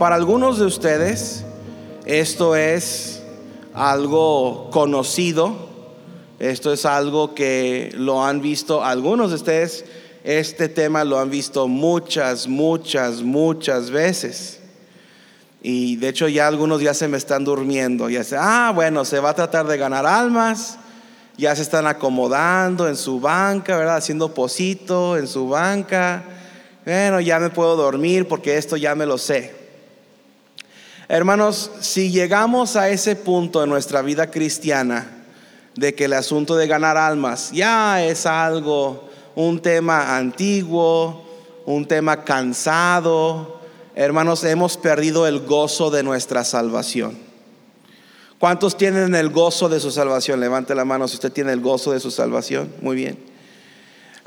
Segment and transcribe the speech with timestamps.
[0.00, 1.44] para algunos de ustedes
[2.06, 3.20] esto es
[3.74, 5.54] algo conocido,
[6.38, 9.84] esto es algo que lo han visto, algunos de ustedes
[10.24, 14.60] este tema lo han visto muchas, muchas, muchas veces.
[15.60, 18.08] Y de hecho ya algunos ya se me están durmiendo.
[18.08, 20.78] Ya se, ah, bueno, se va a tratar de ganar almas.
[21.36, 23.96] Ya se están acomodando en su banca, ¿verdad?
[23.96, 26.24] Haciendo posito en su banca.
[26.86, 29.59] Bueno, ya me puedo dormir porque esto ya me lo sé.
[31.12, 35.10] Hermanos, si llegamos a ese punto en nuestra vida cristiana,
[35.74, 41.24] de que el asunto de ganar almas ya es algo, un tema antiguo,
[41.66, 43.60] un tema cansado.
[43.96, 47.18] Hermanos, hemos perdido el gozo de nuestra salvación.
[48.38, 50.38] ¿Cuántos tienen el gozo de su salvación?
[50.38, 52.72] Levante la mano si usted tiene el gozo de su salvación.
[52.82, 53.18] Muy bien.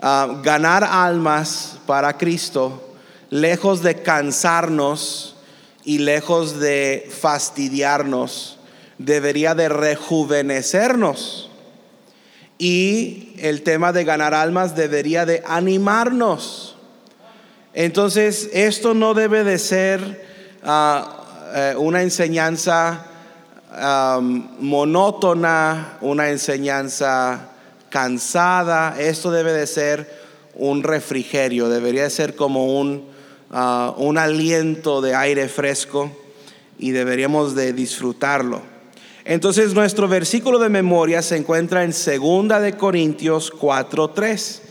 [0.02, 2.94] Ah, ganar almas para Cristo,
[3.30, 5.33] lejos de cansarnos
[5.86, 8.58] y lejos de fastidiarnos,
[8.98, 11.50] debería de rejuvenecernos.
[12.58, 16.78] Y el tema de ganar almas debería de animarnos.
[17.74, 20.26] Entonces, esto no debe de ser
[20.64, 23.08] ah, eh, una enseñanza
[24.60, 27.50] monótona, una enseñanza
[27.90, 28.96] cansada.
[29.00, 30.24] Esto debe de ser
[30.56, 33.13] un refrigerio, debería de ser como un,
[33.54, 36.12] ah, un aliento de aire fresco
[36.78, 38.62] y deberíamos de disfrutarlo.
[39.26, 44.62] Entonces nuestro versículo de memoria se encuentra en Segunda de Corintios 4:3.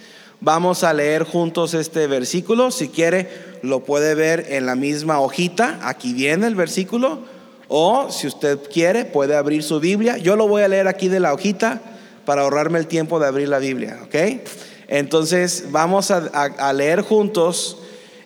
[0.41, 2.71] Vamos a leer juntos este versículo.
[2.71, 3.31] Si quiere,
[3.63, 5.79] lo puede ver en la misma hojita.
[5.83, 7.21] Aquí viene el versículo.
[7.69, 10.19] O si usted quiere, puede abrir su Biblia.
[10.19, 11.81] Yo lo voy a leer aquí de la hojita
[12.27, 14.01] para ahorrarme el tiempo de abrir la Biblia.
[14.05, 14.43] ¿Ok?
[14.89, 17.79] Entonces vamos a leer juntos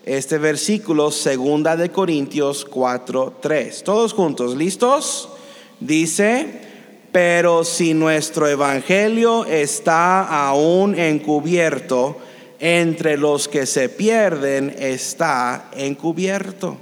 [0.07, 3.83] este versículo, Segunda de Corintios 4:3.
[3.83, 5.29] Todos juntos, ¿listos?
[5.81, 6.63] Dice,
[7.13, 12.17] pero si nuestro evangelio está aún encubierto,
[12.59, 16.79] entre los que se pierden está encubierto.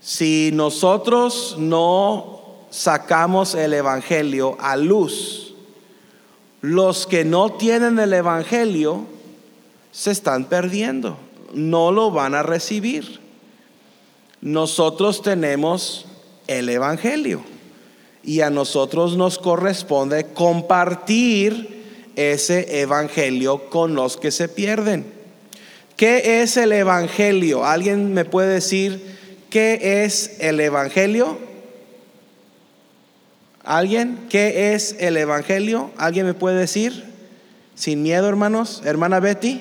[0.00, 2.40] Si nosotros no
[2.70, 5.54] sacamos el evangelio a luz,
[6.60, 9.04] los que no tienen el evangelio
[9.92, 11.16] se están perdiendo,
[11.54, 13.20] no lo van a recibir.
[14.40, 16.06] Nosotros tenemos
[16.46, 17.42] el evangelio
[18.22, 21.80] y a nosotros nos corresponde compartir
[22.16, 25.04] ese evangelio con los que se pierden.
[25.96, 27.64] ¿Qué es el evangelio?
[27.64, 29.02] ¿Alguien me puede decir
[29.50, 31.38] qué es el evangelio?
[33.64, 34.26] ¿Alguien?
[34.30, 35.90] ¿Qué es el evangelio?
[35.98, 37.04] ¿Alguien me puede decir?
[37.74, 38.82] Sin miedo, hermanos.
[38.84, 39.60] Hermana Betty.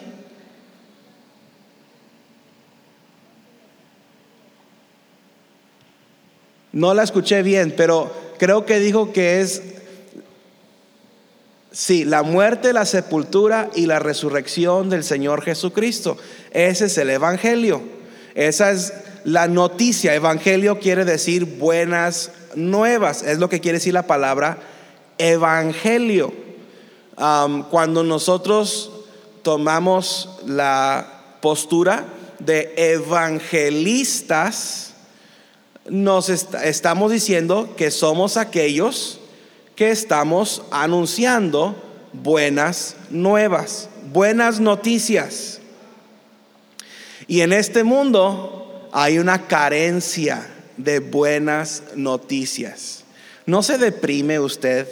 [6.79, 9.61] No la escuché bien, pero creo que dijo que es,
[11.73, 16.15] sí, la muerte, la sepultura y la resurrección del Señor Jesucristo.
[16.51, 17.81] Ese es el Evangelio.
[18.33, 18.93] Esa es
[19.25, 20.15] la noticia.
[20.15, 23.23] Evangelio quiere decir buenas nuevas.
[23.23, 24.59] Es lo que quiere decir la palabra
[25.17, 26.31] Evangelio.
[27.17, 28.93] cuando nosotros
[29.43, 32.05] tomamos la postura
[32.39, 34.88] de evangelistas,
[35.89, 39.19] nos estamos diciendo que somos aquellos
[39.75, 41.75] que estamos anunciando
[42.13, 45.59] buenas nuevas, buenas noticias.
[47.27, 50.47] Y en este mundo hay una carencia
[50.77, 53.03] de buenas noticias.
[53.45, 54.87] ¿No se deprime usted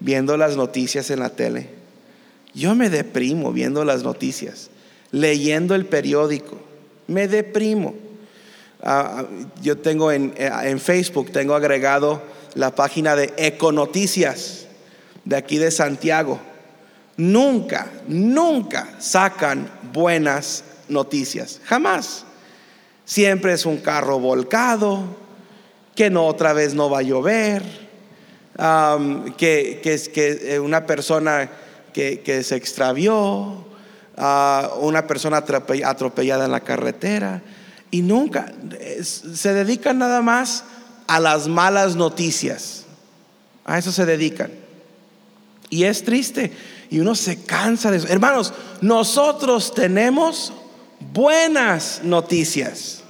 [0.00, 1.68] viendo las noticias en la tele?
[2.54, 4.70] Yo me deprimo viendo las noticias,
[5.10, 6.58] leyendo el periódico,
[7.06, 7.94] me deprimo.
[8.82, 9.24] Ah, ah,
[9.62, 12.20] yo tengo en, eh, en, Facebook, tengo agregado
[12.54, 14.66] la página de Econoticias
[15.24, 16.40] de aquí de Santiago.
[17.16, 22.24] Nunca, nunca sacan buenas noticias, jamás.
[23.04, 25.04] Siempre es un carro volcado,
[25.94, 27.62] que no otra vez no va a llover,
[29.36, 31.48] que, que, que, eh, una persona
[31.92, 33.64] que, se extravió,
[34.16, 35.44] ah, una persona
[35.84, 37.42] atropellada en la carretera
[37.92, 38.50] y nunca
[39.02, 40.64] se dedican nada más
[41.06, 42.84] a las malas noticias.
[43.66, 44.50] A eso se dedican.
[45.68, 46.50] Y es triste.
[46.90, 48.08] Y uno se cansa de eso.
[48.08, 50.54] Hermanos, nosotros tenemos
[51.12, 53.02] buenas noticias.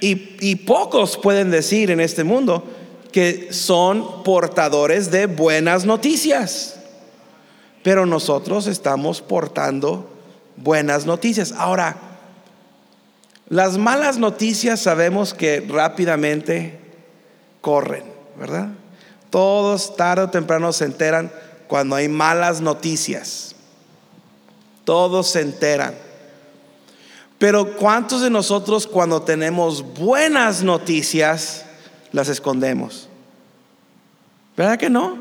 [0.00, 2.62] Y, y, pocos pueden decir en este mundo
[3.10, 6.76] que son portadores de buenas noticias.
[7.82, 10.08] Pero nosotros estamos portando
[10.56, 11.50] buenas noticias.
[11.50, 12.13] Ahora,
[13.54, 16.76] Las malas noticias sabemos que rápidamente
[17.60, 18.02] corren,
[18.36, 18.70] ¿verdad?
[19.30, 21.30] Todos tarde o temprano se enteran
[21.68, 23.54] cuando hay malas noticias.
[24.82, 25.94] Todos se enteran.
[27.38, 31.64] Pero ¿cuántos de nosotros cuando tenemos buenas noticias
[32.10, 33.08] las escondemos?
[34.56, 35.18] ¿Verdad que no?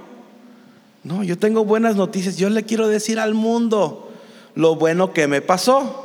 [1.03, 2.37] No, yo tengo buenas noticias.
[2.37, 4.11] Yo le quiero decir al mundo
[4.55, 6.02] lo bueno que me pasó.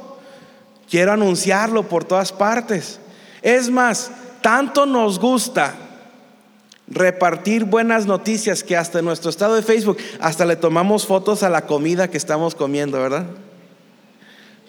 [0.89, 2.99] Quiero anunciarlo por todas partes.
[3.43, 5.75] Es más, tanto nos gusta
[6.87, 11.51] repartir buenas noticias que hasta en nuestro estado de Facebook, hasta le tomamos fotos a
[11.51, 13.27] la comida que estamos comiendo, ¿verdad?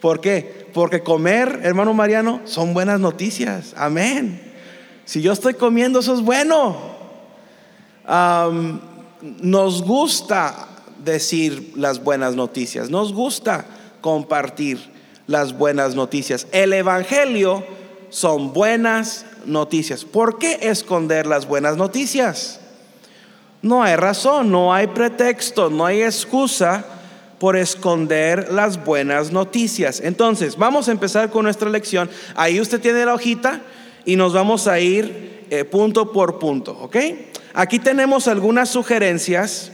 [0.00, 0.68] ¿Por qué?
[0.74, 3.74] Porque comer, hermano Mariano, son buenas noticias.
[3.76, 4.40] Amén.
[5.04, 6.76] Si yo estoy comiendo, eso es bueno.
[9.40, 10.68] nos gusta
[11.02, 13.64] decir las buenas noticias, nos gusta
[14.00, 14.99] compartir
[15.30, 16.48] las buenas noticias.
[16.50, 17.64] El Evangelio
[18.08, 20.04] son buenas noticias.
[20.04, 22.58] ¿Por qué esconder las buenas noticias?
[23.62, 26.84] No hay razón, no hay pretexto, no hay excusa
[27.38, 30.00] por esconder las buenas noticias.
[30.00, 32.10] Entonces, vamos a empezar con nuestra lección.
[32.34, 33.60] Ahí usted tiene la hojita
[34.04, 36.96] y nos vamos a ir eh, punto por punto, ¿ok?
[37.54, 39.70] Aquí tenemos algunas sugerencias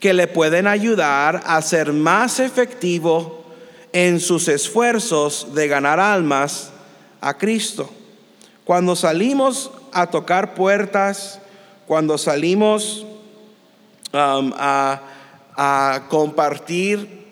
[0.00, 3.37] que le pueden ayudar a ser más efectivo
[3.92, 6.70] en sus esfuerzos de ganar almas
[7.20, 7.90] a Cristo.
[8.64, 11.40] Cuando salimos a tocar puertas,
[11.86, 13.06] cuando salimos
[14.12, 15.00] um, a
[15.60, 17.26] a compartir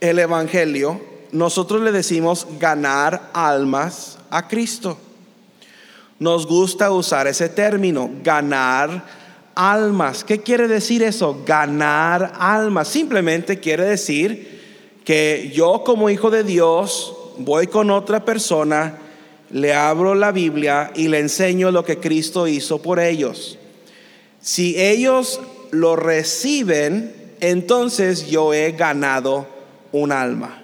[0.00, 1.00] el Evangelio,
[1.30, 4.98] nosotros le decimos ganar almas a Cristo.
[6.18, 9.04] Nos gusta usar ese término, ganar
[9.54, 10.24] almas.
[10.24, 11.44] ¿Qué quiere decir eso?
[11.46, 12.88] Ganar almas.
[12.88, 14.57] Simplemente quiere decir
[15.08, 18.98] que yo como hijo de Dios voy con otra persona,
[19.48, 23.56] le abro la Biblia y le enseño lo que Cristo hizo por ellos.
[24.42, 25.40] Si ellos
[25.70, 29.46] lo reciben, entonces yo he ganado
[29.92, 30.62] un alma.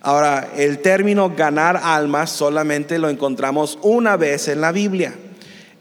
[0.00, 5.14] Ahora, el término ganar almas solamente lo encontramos una vez en la Biblia.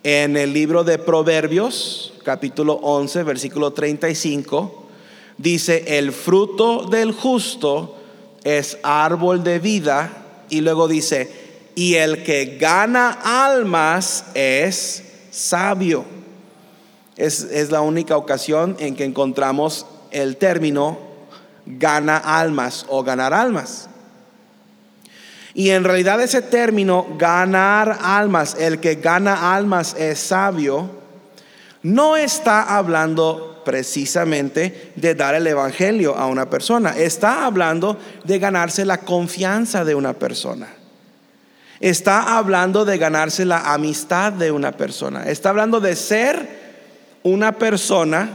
[0.04, 4.81] En el libro de Proverbios, capítulo 11, versículo 35,
[5.38, 7.98] dice, el fruto del justo
[8.44, 10.12] es árbol de vida.
[10.50, 11.30] Y luego dice,
[11.76, 16.06] y el que gana almas es sabio.
[17.16, 20.98] Es, es la única ocasión en que encontramos el término
[21.66, 23.88] gana almas o ganar almas.
[25.54, 30.90] Y en realidad ese término ganar almas, el que gana almas es sabio,
[31.84, 38.86] no está hablando precisamente de dar el Evangelio a una persona, está hablando de ganarse
[38.86, 40.68] la confianza de una persona.
[41.80, 45.24] Está hablando de ganarse la amistad de una persona.
[45.24, 46.48] Está hablando de ser
[47.24, 48.30] una persona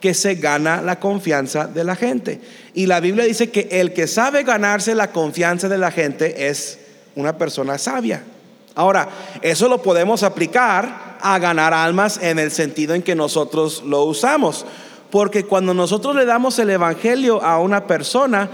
[0.00, 2.40] que se gana la confianza de la gente.
[2.74, 6.78] Y la Biblia dice que el que sabe ganarse la confianza de la gente es
[7.14, 8.22] una persona sabia.
[8.76, 9.08] Ahora,
[9.40, 14.66] eso lo podemos aplicar a ganar almas en el sentido en que nosotros lo usamos.
[15.10, 18.50] Porque cuando nosotros le damos el Evangelio a una persona,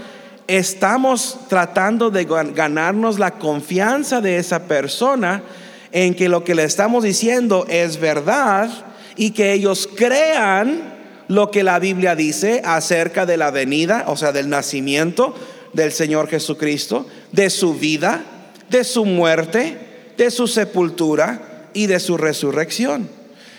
[0.47, 5.43] estamos tratando de ganarnos la confianza de esa persona
[5.91, 8.69] en que lo que le estamos diciendo es verdad
[9.17, 10.93] y que ellos crean
[11.27, 15.35] lo que la Biblia dice acerca de la venida, o sea, del nacimiento
[15.73, 18.23] del Señor Jesucristo, de su vida,
[18.69, 23.09] de su muerte, de su sepultura y de su resurrección.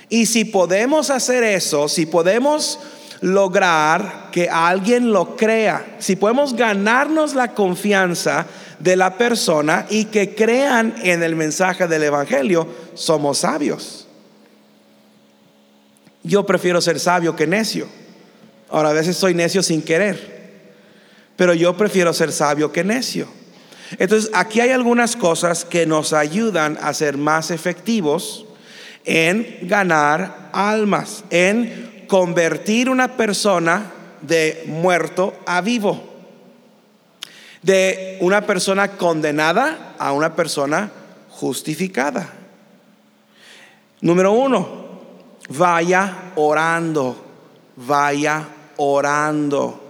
[0.08, 2.78] Y si podemos hacer eso, si podemos
[3.20, 8.46] lograr que alguien lo crea, si podemos ganarnos la confianza
[8.78, 14.06] de la persona y que crean en el mensaje del Evangelio, somos sabios.
[16.23, 17.87] Yo prefiero ser sabio que necio.
[18.70, 20.62] Ahora, a veces soy necio sin querer,
[21.37, 23.28] pero yo prefiero ser sabio que necio.
[23.99, 28.47] Entonces, aquí hay algunas cosas que nos ayudan a ser más efectivos
[29.05, 36.03] en ganar almas, en convertir una persona de muerto a vivo,
[37.62, 40.91] de una persona condenada a una persona
[41.31, 42.33] justificada.
[44.00, 44.85] Número uno,
[45.49, 47.25] vaya orando,
[47.76, 49.84] vaya orando.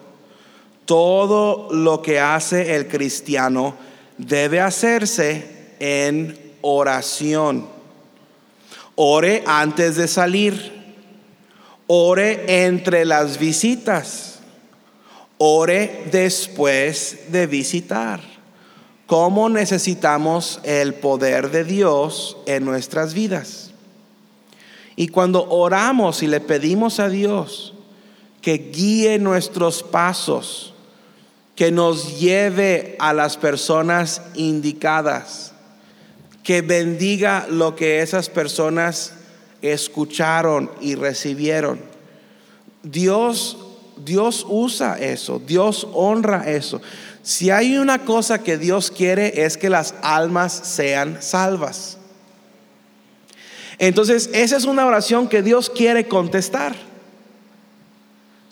[0.84, 3.76] Todo lo que hace el cristiano
[4.18, 7.66] debe hacerse en oración.
[8.94, 10.72] Ore antes de salir.
[11.86, 14.40] Ore entre las visitas.
[15.38, 18.20] Ore después de visitar.
[19.06, 23.70] cómo necesitamos el poder de Dios en nuestras vidas.
[24.96, 27.74] Y cuando oramos y le pedimos a Dios
[28.40, 30.73] que guíe nuestros pasos,
[31.54, 35.52] que nos lleve a las personas indicadas,
[36.42, 39.14] que bendiga lo que esas personas
[39.62, 41.80] escucharon y recibieron.
[42.82, 43.56] Dios
[43.96, 46.80] Dios usa eso, Dios honra eso.
[47.22, 51.98] Si hay una cosa que Dios quiere es que las almas sean salvas.
[53.78, 56.74] Entonces, esa es una oración que Dios quiere contestar.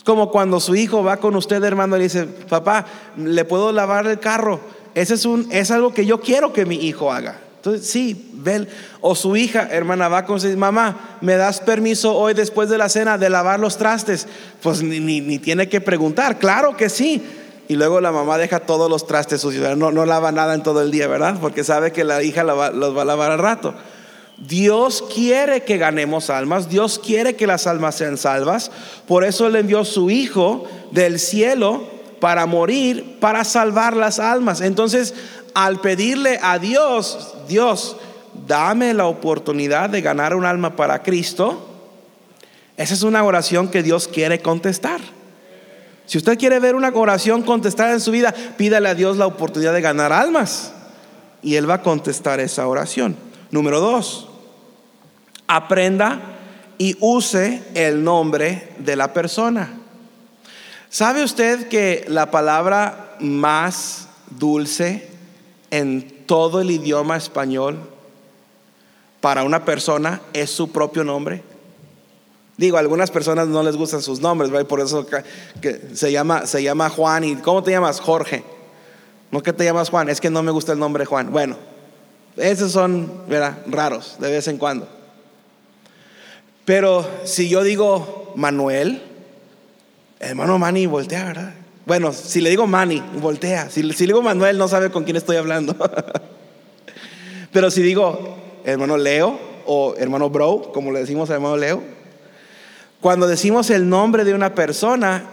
[0.04, 4.06] Como cuando su hijo va con usted, hermano, y le dice, papá, ¿le puedo lavar
[4.06, 4.60] el carro?
[4.94, 7.38] Ese es, un, es algo que yo quiero que mi hijo haga.
[7.56, 8.68] Entonces, sí, ven.
[9.00, 12.88] O su hija, hermana, va con su mamá, ¿me das permiso hoy después de la
[12.88, 14.26] cena de lavar los trastes?
[14.60, 17.22] Pues ni, ni, tiene que preguntar, claro que sí.
[17.68, 20.82] Y luego la mamá deja todos los trastes sucios, no, no lava nada en todo
[20.82, 21.36] el día, ¿verdad?
[21.40, 23.74] Porque sabe que la hija los va a lavar al rato.
[24.38, 28.70] Dios quiere que ganemos almas, Dios quiere que las almas sean salvas,
[29.06, 31.84] por eso le envió su Hijo del cielo
[32.20, 34.60] para morir, para salvar las almas.
[34.60, 35.14] Entonces,
[35.54, 37.96] al pedirle a Dios, Dios,
[38.46, 41.68] dame la oportunidad de ganar un alma para Cristo,
[42.76, 45.00] esa es una oración que Dios quiere contestar.
[46.06, 49.72] Si usted quiere ver una oración contestada en su vida, pídale a Dios la oportunidad
[49.72, 50.72] de ganar almas.
[51.42, 53.16] Y Él va a contestar esa oración.
[53.52, 54.28] Número dos,
[55.46, 56.20] aprenda
[56.78, 59.78] y use el nombre de la persona.
[60.90, 65.08] ¿Sabe usted que la palabra más dulce
[65.70, 67.78] en todo el idioma español
[69.22, 71.42] para una persona es su propio nombre.
[72.56, 75.06] Digo, a algunas personas no les gustan sus nombres, por eso
[75.94, 78.00] se, llama, se llama Juan y ¿cómo te llamas?
[78.00, 78.44] Jorge.
[79.30, 81.32] No que te llamas Juan, es que no me gusta el nombre Juan.
[81.32, 81.56] Bueno,
[82.36, 83.10] esos son
[83.66, 84.88] raros de vez en cuando.
[86.64, 89.02] Pero si yo digo Manuel,
[90.20, 91.54] hermano Manny voltea, ¿verdad?
[91.84, 93.68] Bueno, si le digo Manny, voltea.
[93.68, 95.74] Si, le digo Manuel, no sabe con quién estoy hablando.
[97.52, 101.82] Pero si digo hermano Leo o hermano Bro, como le decimos a hermano Leo,
[103.00, 105.24] cuando decimos el nombre de una persona,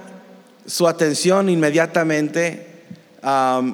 [0.66, 2.84] su atención inmediatamente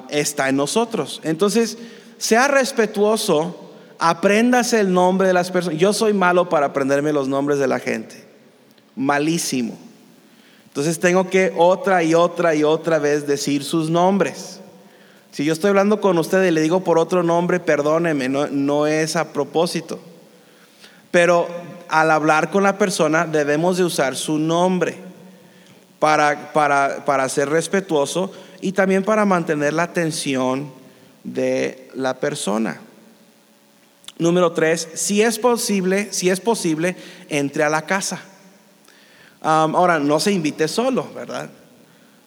[0.10, 1.22] está en nosotros.
[1.24, 1.78] Entonces,
[2.18, 5.80] sea respetuoso, apréndase el nombre de las personas.
[5.80, 8.24] Yo soy malo para aprenderme los nombres de la gente.
[8.96, 9.78] Malísimo.
[10.68, 14.60] Entonces tengo que otra y otra y otra vez decir sus nombres.
[15.32, 18.88] Si yo estoy hablando con usted y le digo por otro nombre, perdóneme, no, no
[18.88, 20.00] es a propósito.
[21.12, 21.48] Pero
[21.88, 24.98] al hablar con la persona debemos de usar su nombre
[26.00, 28.32] para, para, para ser respetuoso
[28.62, 30.72] y también para mantener la atención
[31.26, 32.80] de la persona.
[34.18, 36.96] Número tres, si es posible, si es posible,
[37.28, 38.22] entre a la casa
[39.46, 41.50] ahora, no se invite solo, ¿verdad?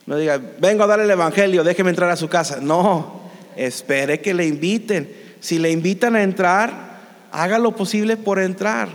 [0.07, 2.59] No diga, vengo a dar el Evangelio, déjeme entrar a su casa.
[2.61, 3.23] No,
[3.57, 5.13] espere que le inviten.
[5.41, 6.99] Si le invitan a entrar,
[7.31, 8.89] haga lo posible por entrar.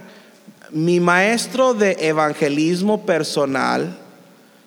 [0.72, 4.00] Mi maestro de evangelismo personal,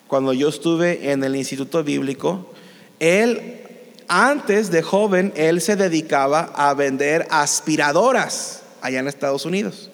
[0.07, 2.53] cuando yo estuve en el Instituto Bíblico,
[3.01, 3.63] él,
[4.09, 9.91] antes de joven, él se dedicaba a vender aspiradoras allá en Estados Unidos,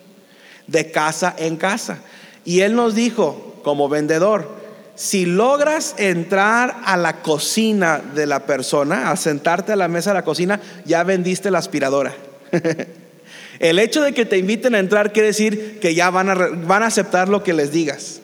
[0.66, 1.98] de casa en casa.
[2.44, 4.62] Y él nos dijo, como vendedor,
[4.94, 10.14] si logras entrar a la cocina de la persona, a sentarte a la mesa de
[10.14, 12.14] la cocina, ya vendiste la aspiradora.
[13.58, 16.82] El hecho de que te inviten a entrar quiere decir que ya van a, van
[16.82, 18.20] a aceptar lo que les digas.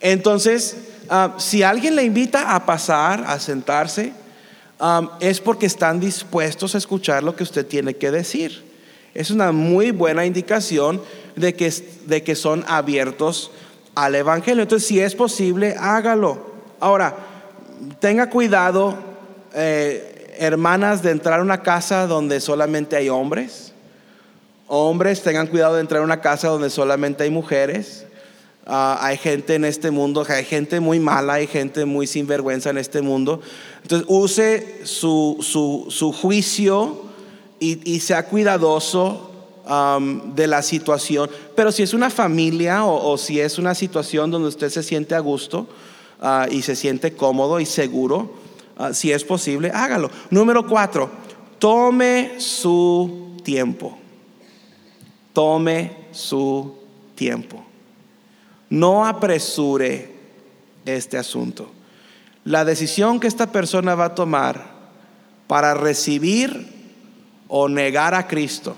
[0.00, 0.76] Entonces,
[1.10, 4.12] ah, si alguien le invita a pasar, a sentarse,
[5.20, 8.64] es porque están dispuestos a escuchar lo que usted tiene que decir.
[9.14, 11.02] Es una muy buena indicación
[11.36, 11.72] de que,
[12.06, 13.50] de que son abiertos
[13.94, 14.62] al Evangelio.
[14.62, 16.38] Entonces, si es posible, hágalo.
[16.78, 17.16] Ahora,
[17.98, 18.96] tenga cuidado,
[19.54, 23.72] eh, hermanas, de entrar a una casa donde solamente hay hombres.
[24.68, 28.06] Hombres, tengan cuidado de entrar a una casa donde solamente hay mujeres.
[28.66, 32.78] Ah, hay gente en este mundo, hay gente muy mala, hay gente muy sinvergüenza en
[32.78, 33.40] este mundo.
[33.82, 37.10] Entonces, use su, su, su juicio
[37.58, 39.30] y, sea cuidadoso
[40.34, 41.30] de la situación.
[41.54, 45.20] Pero si es una familia o, si es una situación donde usted se siente a
[45.20, 45.68] gusto
[46.20, 48.34] ah, y se siente cómodo y seguro,
[48.76, 50.10] ah, si es posible, hágalo.
[50.30, 51.10] Número cuatro,
[51.58, 53.96] tome su tiempo.
[55.32, 56.74] Tome su
[57.14, 57.69] tiempo.
[58.70, 60.10] No apresure
[60.86, 61.70] este asunto.
[62.44, 64.64] La decisión que esta persona va a tomar
[65.46, 66.68] para recibir
[67.48, 68.76] o negar a Cristo.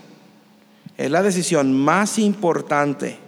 [0.97, 3.19] Es la decisión más importante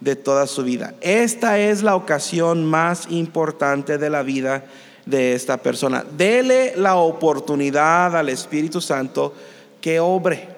[0.00, 0.94] de toda su vida.
[1.00, 4.64] Esta es la ocasión más importante de la vida
[5.06, 6.04] de esta persona.
[6.16, 9.34] Dele la oportunidad al Espíritu Santo
[9.80, 10.48] que obre.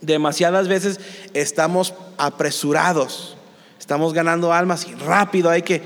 [0.00, 1.00] Demasiadas veces
[1.32, 3.36] estamos apresurados,
[3.84, 5.82] estamos ganando almas y rápido hay que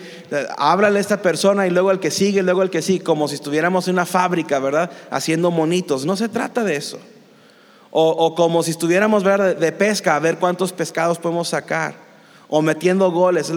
[0.56, 3.34] háblale a esta persona y luego el que sigue, luego el que sigue, como si
[3.34, 4.88] estuviéramos en una fábrica, ¿verdad?
[5.10, 6.06] Haciendo monitos.
[6.06, 7.00] No se trata de eso.
[7.90, 11.96] O, como si estuviéramos de pesca, a ver cuántos pescados podemos sacar.
[12.48, 13.52] O metiendo goles.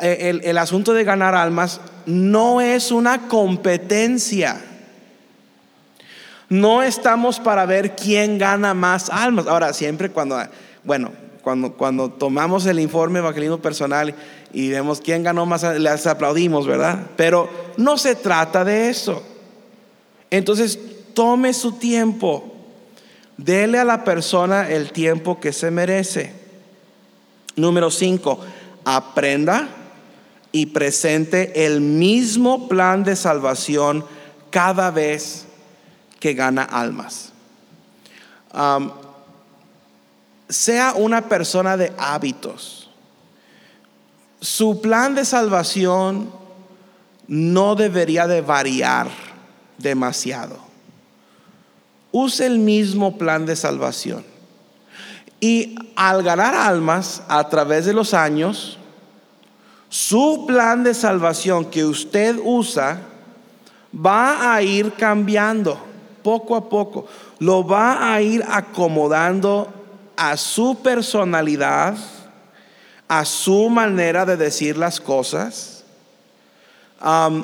[0.00, 4.60] el asunto de ganar almas no es una competencia.
[6.48, 9.46] No estamos para ver quién gana más almas.
[9.46, 10.42] Ahora, siempre cuando,
[10.82, 11.12] bueno,
[11.76, 14.14] cuando, tomamos el informe evangelismo personal
[14.52, 17.06] y vemos quién ganó más, les aplaudimos, ¿verdad?
[17.16, 19.22] Pero no se trata de eso.
[20.30, 20.78] Entonces,
[21.14, 22.54] tome su tiempo.
[23.36, 26.34] Dele a la persona el tiempo que se merece.
[27.56, 28.40] Número cinco,
[28.84, 29.68] aprenda
[30.52, 34.04] y presente el mismo plan de salvación
[34.50, 35.46] cada vez
[36.18, 37.32] que gana almas.
[40.50, 42.90] Sea una persona de hábitos.
[44.40, 46.30] Su plan de salvación
[47.28, 49.08] no debería de variar
[49.78, 50.58] demasiado.
[52.12, 54.24] Use el mismo plan de salvación.
[55.38, 58.78] Y al ganar almas a través de los años,
[59.88, 63.00] su plan de salvación que usted usa
[63.94, 65.78] va a ir cambiando
[66.22, 67.06] poco a poco.
[67.38, 69.79] Lo va a ir acomodando
[70.20, 71.96] a su personalidad,
[73.08, 75.84] a su manera de decir las cosas.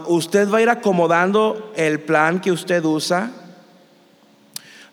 [0.07, 3.31] usted va a ir acomodando el plan que usted usa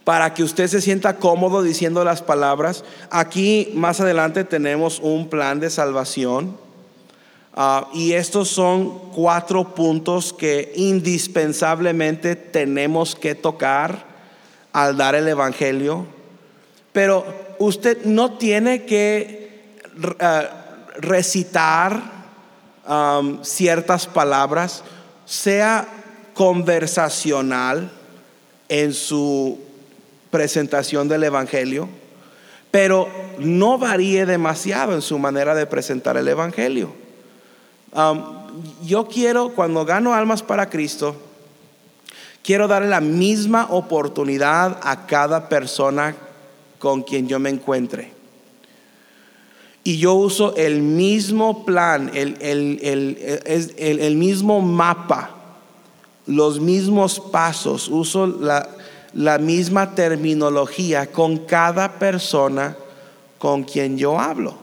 [0.05, 2.85] para que usted se sienta cómodo diciendo las palabras.
[3.09, 6.63] Aquí más adelante tenemos un plan de salvación
[7.55, 14.05] Ah, y estos son cuatro puntos que indispensablemente tenemos que tocar
[14.71, 16.07] al dar el Evangelio.
[16.91, 17.23] Pero
[17.65, 19.79] usted no tiene que
[20.19, 20.49] ah,
[20.97, 22.23] recitar
[23.43, 24.83] ciertas palabras,
[25.25, 25.87] sea
[26.33, 27.89] conversacional
[28.67, 29.57] en su
[30.29, 31.87] presentación del Evangelio,
[32.71, 33.07] pero
[33.39, 36.93] no varíe demasiado en su manera de presentar el Evangelio.
[38.83, 41.15] Yo quiero, cuando gano almas para Cristo,
[42.43, 46.15] quiero darle la misma oportunidad a cada persona
[46.83, 48.11] con quien yo me encuentre.
[49.85, 55.33] Y yo uso el mismo plan, el, el, mismo mapa,
[56.27, 58.67] los mismos pasos, uso la,
[59.13, 62.75] la misma terminología con cada persona
[63.37, 64.55] con quien yo hablo.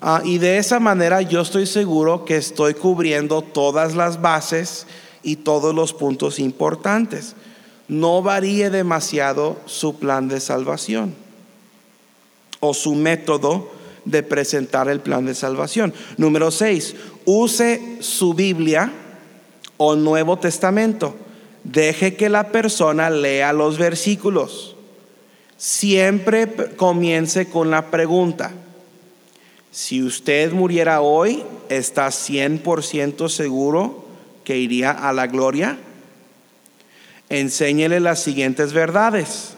[0.00, 4.88] Ah, y de esa manera yo estoy seguro que estoy cubriendo todas las bases
[5.22, 7.36] y todos los puntos importantes.
[7.90, 11.12] No varíe demasiado su plan de salvación
[12.60, 13.68] o su método
[14.04, 15.92] de presentar el plan de salvación.
[16.16, 18.92] Número 6, use su Biblia
[19.76, 21.16] o Nuevo Testamento.
[21.64, 24.76] Deje que la persona lea los versículos.
[25.56, 28.52] Siempre comience con la pregunta.
[29.72, 34.04] Si usted muriera hoy, ¿está 100% seguro
[34.44, 35.76] que iría a la gloria?
[37.30, 39.54] Enséñele las siguientes verdades.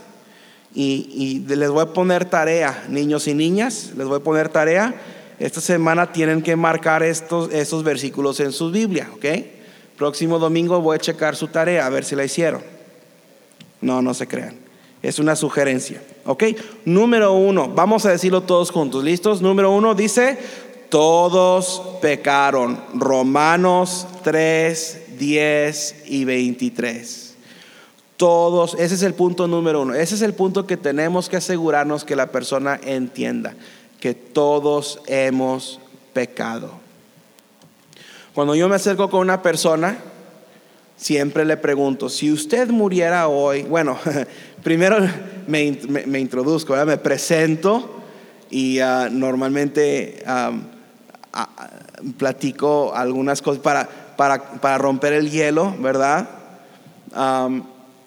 [0.75, 4.95] Y, les voy a poner tarea, niños y niñas, les voy a poner tarea.
[5.39, 9.25] Esta semana tienen que marcar estos, estos versículos en su Biblia, ¿ok?
[9.97, 12.63] Próximo domingo voy a checar su tarea, a ver si la hicieron.
[13.81, 14.57] No, no se crean.
[15.03, 16.01] Es una sugerencia.
[16.25, 16.45] ¿Ok?
[16.85, 19.03] Número uno, vamos a decirlo todos juntos.
[19.03, 19.43] ¿Listos?
[19.43, 20.39] Número uno dice,
[20.89, 22.81] todos pecaron.
[22.95, 27.32] Romanos 3, 10 y 23.
[28.23, 29.95] Todos, ese es el punto número uno.
[29.95, 33.57] Ese es el punto que tenemos que asegurarnos que la persona entienda,
[33.99, 35.81] que todos hemos
[36.13, 36.71] pecado.
[38.33, 39.99] Cuando yo me acerco con una persona,
[40.97, 43.99] siempre le pregunto, si usted muriera hoy, bueno,
[44.63, 44.99] primero
[45.49, 47.91] me, me, introduzco, me presento
[48.51, 50.23] y ah, normalmente
[52.17, 56.29] platico algunas cosas para, para, romper el hielo, ¿verdad?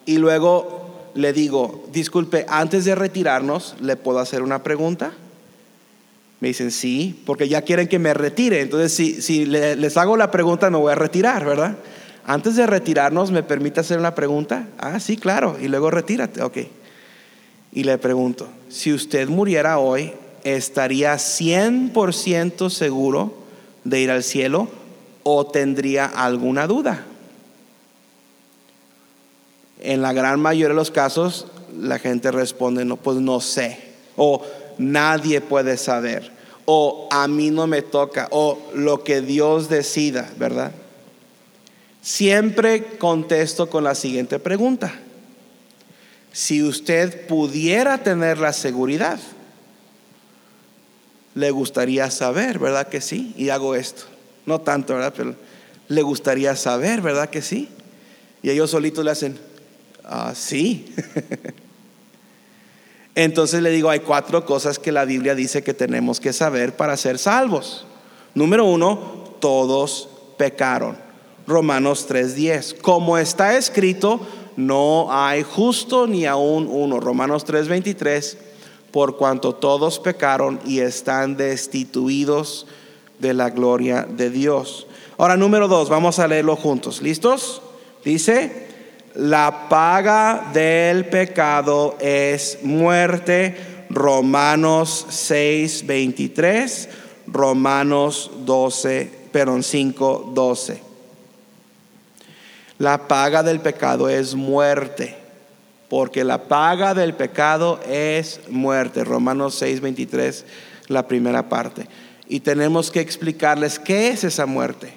[0.06, 5.12] Y luego le digo, disculpe, antes de retirarnos, ¿le puedo hacer una pregunta?
[6.40, 8.60] Me dicen, sí, porque ya quieren que me retire.
[8.60, 11.76] Entonces, si, si les hago la pregunta, me voy a retirar, ¿verdad?
[12.26, 14.68] Antes de retirarnos, ¿me permite hacer una pregunta?
[14.78, 15.56] Ah, sí, claro.
[15.60, 16.42] Y luego retírate.
[16.42, 16.58] Ok.
[17.72, 20.12] Y le pregunto, si usted muriera hoy,
[20.44, 23.34] ¿estaría 100% seguro
[23.84, 24.68] de ir al cielo
[25.22, 27.04] o tendría alguna duda?
[29.80, 31.46] En la gran mayoría de los casos,
[31.78, 33.78] la gente responde, no, pues no sé.
[34.16, 34.42] O
[34.78, 36.32] nadie puede saber.
[36.64, 38.28] O a mí no me toca.
[38.30, 40.72] O lo que Dios decida, ¿verdad?
[42.00, 44.94] Siempre contesto con la siguiente pregunta.
[46.32, 49.18] Si usted pudiera tener la seguridad,
[51.34, 53.34] le gustaría saber, ¿verdad que sí?
[53.36, 54.04] Y hago esto.
[54.46, 55.14] No tanto, ¿verdad?
[55.16, 55.34] Pero
[55.88, 57.68] le gustaría saber, ¿verdad que sí?
[58.42, 59.38] Y ellos solitos le hacen,
[60.06, 60.94] ah, sí.
[63.14, 66.96] Entonces le digo, hay cuatro cosas que la Biblia dice que tenemos que saber para
[66.96, 67.86] ser salvos.
[68.34, 70.98] Número uno, todos pecaron.
[71.46, 72.80] Romanos 3:10.
[72.82, 74.20] Como está escrito,
[74.56, 77.00] no hay justo ni aún uno.
[77.00, 78.36] Romanos 3:23,
[78.90, 82.66] por cuanto todos pecaron y están destituidos
[83.18, 84.86] de la gloria de Dios.
[85.18, 87.00] Ahora, número dos, vamos a leerlo juntos.
[87.00, 87.62] ¿Listos?
[88.04, 88.68] Dice,
[89.16, 93.56] la paga del pecado es muerte.
[93.88, 96.88] Romanos 6:23,
[97.26, 100.82] Romanos 12, perdón, 5:12.
[102.78, 105.16] La paga del pecado es muerte,
[105.88, 109.02] porque la paga del pecado es muerte.
[109.02, 110.44] Romanos 6, 23,
[110.88, 111.88] la primera parte.
[112.28, 114.92] Y tenemos que explicarles qué es esa muerte.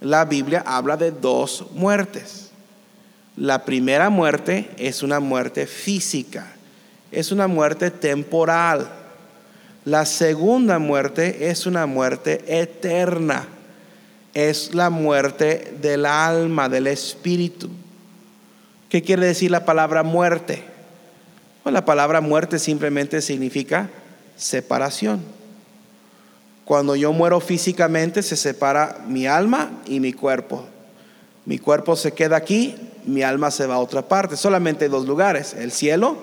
[0.00, 2.49] La Biblia habla de dos muertes.
[3.40, 6.46] La primera muerte es una muerte física,
[7.10, 8.88] es una muerte temporal.
[9.84, 13.48] La segunda muerte es una muerte eterna
[14.34, 17.68] es la muerte del alma, del espíritu.
[18.88, 20.62] ¿Qué quiere decir la palabra muerte?
[21.62, 23.90] Pues la palabra muerte simplemente significa
[24.36, 25.20] separación.
[26.64, 30.66] Cuando yo muero físicamente se separa mi alma y mi cuerpo.
[31.44, 34.36] Mi cuerpo se queda aquí, mi alma se va a otra parte.
[34.36, 36.16] Solamente dos lugares, el cielo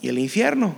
[0.00, 0.74] y el infierno.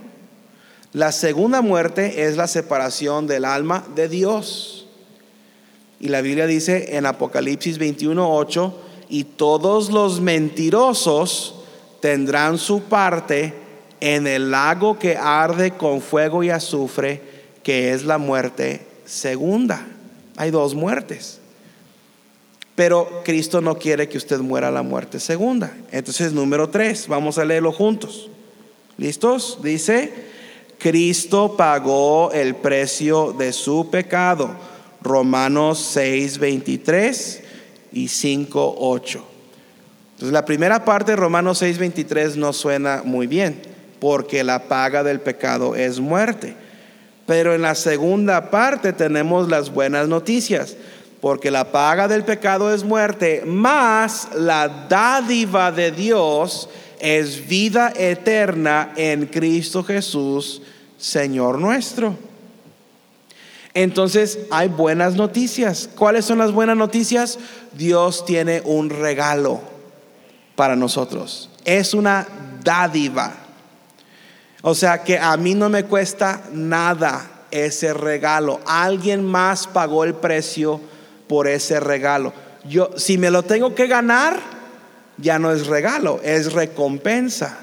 [0.92, 4.86] La segunda muerte es la separación del alma de Dios.
[6.00, 8.72] Y la Biblia dice en Apocalipsis 21:8,
[9.08, 11.54] y todos los mentirosos
[12.00, 13.54] tendrán su parte
[14.00, 17.22] en el lago que arde con fuego y azufre,
[17.62, 19.86] que es la muerte segunda.
[20.36, 21.37] Hay dos muertes.
[22.78, 25.76] Pero Cristo no quiere que usted muera la muerte segunda.
[25.90, 28.30] Entonces, número tres, vamos a leerlo juntos.
[28.96, 29.58] ¿Listos?
[29.64, 30.12] Dice,
[30.78, 34.54] Cristo pagó el precio de su pecado
[35.02, 37.42] Romanos 6, 23
[37.94, 39.24] y 5, 8.
[40.12, 43.60] Entonces la primera parte de Romanos 6, 23 no suena muy bien,
[43.98, 46.54] porque la paga del pecado es muerte.
[47.26, 50.76] Pero en la segunda parte tenemos las buenas noticias,
[51.20, 56.68] porque la paga del pecado es muerte, más la dádiva de Dios
[57.00, 60.62] es vida eterna en Cristo Jesús,
[60.96, 62.16] Señor nuestro.
[63.74, 65.88] Entonces hay buenas noticias.
[65.94, 67.38] ¿Cuáles son las buenas noticias?
[67.72, 69.60] Dios tiene un regalo
[70.56, 71.50] para nosotros.
[71.64, 72.26] Es una
[72.64, 73.34] dádiva.
[74.62, 78.60] O sea que a mí no me cuesta nada ese regalo.
[78.66, 80.80] Alguien más pagó el precio
[81.28, 82.32] por ese regalo.
[82.64, 84.40] Yo si me lo tengo que ganar,
[85.16, 87.58] ya no es regalo, es recompensa.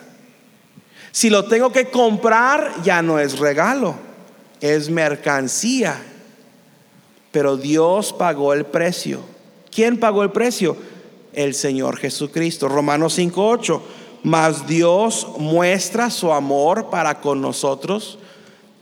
[1.11, 3.95] Si lo tengo que comprar, ya no es regalo
[4.61, 6.01] es mercancía.
[7.31, 9.19] Pero Dios pagó el precio.
[9.71, 10.77] ¿Quién pagó el precio?
[11.33, 12.67] El Señor Jesucristo.
[12.67, 13.81] Romanos 5:8.
[14.23, 18.17] Mas Dios muestra su amor para con nosotros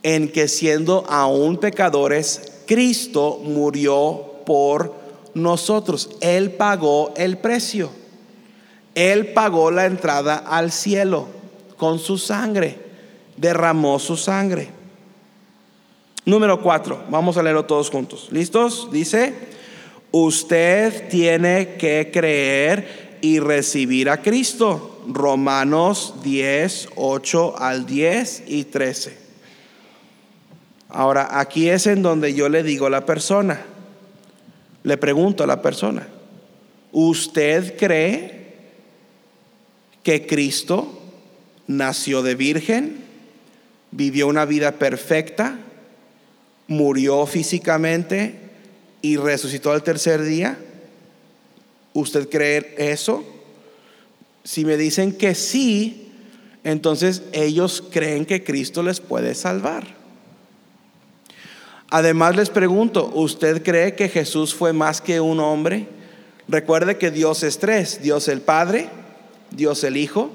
[0.01, 4.93] en que siendo aún pecadores, Cristo murió por
[5.33, 6.09] nosotros.
[6.21, 7.89] Él pagó el precio.
[8.95, 11.27] Él pagó la entrada al cielo
[11.77, 12.77] con su sangre.
[13.37, 14.69] Derramó su sangre.
[16.25, 18.29] Número cuatro, vamos a leerlo todos juntos.
[18.31, 18.89] ¿Listos?
[18.91, 19.33] Dice,
[20.11, 25.01] usted tiene que creer y recibir a Cristo.
[25.07, 29.17] Romanos 10, 8 al 10 y 13.
[30.87, 33.65] Ahora, aquí es en donde yo le digo a la persona,
[34.83, 36.07] le pregunto a la persona,
[36.91, 38.43] ¿usted cree
[40.03, 41.01] que Cristo
[41.67, 42.97] nació de virgen,
[43.91, 45.59] vivió una vida perfecta?
[46.67, 48.35] murió físicamente
[49.01, 50.57] y resucitó al tercer día?
[51.93, 53.23] ¿Usted cree eso?
[54.43, 56.11] Si me dicen que sí,
[56.63, 60.02] entonces ellos creen que Cristo les puede salvar.
[61.95, 65.87] Además les pregunto, ¿usted cree que Jesús fue más que un hombre?
[66.47, 68.89] Recuerde que Dios es tres, Dios el Padre,
[69.51, 70.31] Dios el Hijo,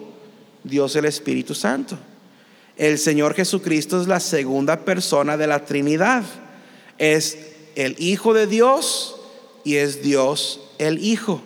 [0.62, 1.98] Dios el Espíritu Santo.
[2.76, 6.22] El Señor Jesucristo es la segunda persona de la Trinidad.
[6.96, 7.36] Es
[7.74, 9.16] el Hijo de Dios
[9.64, 11.42] y es Dios el Hijo.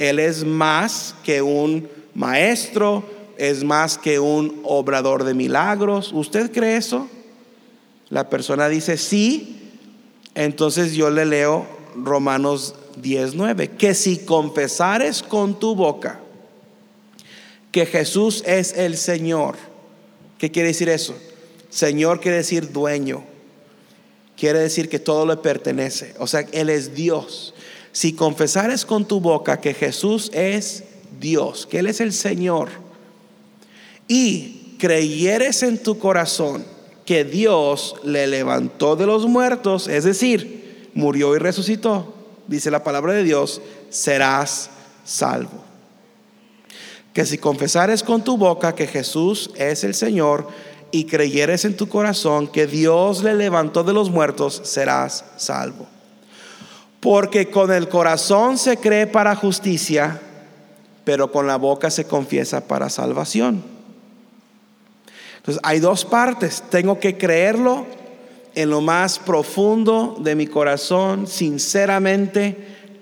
[0.00, 3.04] Él es más que un maestro,
[3.38, 6.10] es más que un obrador de milagros.
[6.12, 7.08] ¿Usted cree eso?
[8.08, 9.70] La persona dice sí,
[10.34, 11.66] entonces yo le leo
[11.96, 16.20] Romanos 19, que si confesares con tu boca
[17.72, 19.56] que Jesús es el Señor,
[20.38, 21.16] ¿qué quiere decir eso?
[21.68, 23.24] Señor quiere decir dueño,
[24.36, 27.54] quiere decir que todo le pertenece, o sea, Él es Dios.
[27.92, 30.84] Si confesares con tu boca que Jesús es
[31.18, 32.68] Dios, que Él es el Señor,
[34.06, 36.75] y creyeres en tu corazón
[37.06, 42.12] que Dios le levantó de los muertos, es decir, murió y resucitó,
[42.48, 44.70] dice la palabra de Dios, serás
[45.04, 45.64] salvo.
[47.14, 50.48] Que si confesares con tu boca que Jesús es el Señor
[50.90, 55.86] y creyeres en tu corazón que Dios le levantó de los muertos, serás salvo.
[57.00, 60.20] Porque con el corazón se cree para justicia,
[61.04, 63.75] pero con la boca se confiesa para salvación.
[65.46, 66.64] Entonces hay dos partes.
[66.70, 67.86] Tengo que creerlo
[68.56, 72.56] en lo más profundo de mi corazón, sinceramente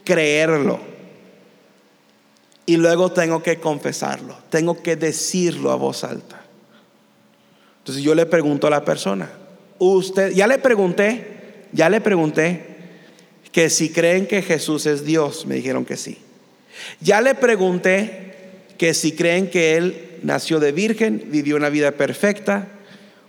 [0.04, 0.78] creerlo.
[2.66, 6.42] Y luego tengo que confesarlo, tengo que decirlo a voz alta.
[7.78, 9.30] Entonces yo le pregunto a la persona,
[9.78, 12.76] usted, ya le pregunté, ya le pregunté
[13.52, 16.18] que si creen que Jesús es Dios, me dijeron que sí.
[17.00, 18.34] Ya le pregunté
[18.76, 22.68] que si creen que Él nació de virgen, vivió una vida perfecta,